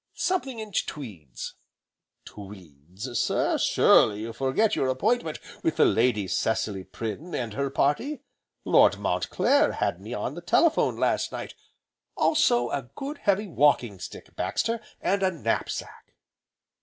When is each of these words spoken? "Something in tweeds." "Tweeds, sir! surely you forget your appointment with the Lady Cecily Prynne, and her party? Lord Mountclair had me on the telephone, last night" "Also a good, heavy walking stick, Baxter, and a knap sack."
"Something 0.15 0.57
in 0.57 0.71
tweeds." 0.71 1.53
"Tweeds, 2.25 3.15
sir! 3.19 3.59
surely 3.59 4.21
you 4.21 4.33
forget 4.33 4.75
your 4.75 4.87
appointment 4.87 5.39
with 5.61 5.75
the 5.75 5.85
Lady 5.85 6.27
Cecily 6.27 6.83
Prynne, 6.83 7.35
and 7.35 7.53
her 7.53 7.69
party? 7.69 8.23
Lord 8.65 8.97
Mountclair 8.97 9.73
had 9.73 10.01
me 10.01 10.15
on 10.15 10.33
the 10.33 10.41
telephone, 10.41 10.97
last 10.97 11.31
night" 11.31 11.53
"Also 12.17 12.71
a 12.71 12.89
good, 12.95 13.19
heavy 13.19 13.45
walking 13.45 13.99
stick, 13.99 14.35
Baxter, 14.35 14.81
and 15.01 15.21
a 15.21 15.29
knap 15.29 15.69
sack." 15.69 16.15